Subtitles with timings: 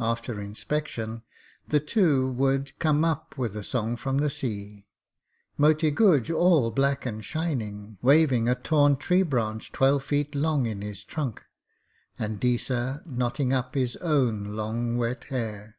[0.00, 1.24] After inspection,
[1.68, 4.86] the two would 'come up with a song from the sea,'
[5.58, 10.80] Moti Guj all black and shining, waving a torn tree branch twelve feet long in
[10.80, 11.44] his trunk,
[12.18, 15.76] and Deesa knotting up his own long wet hair.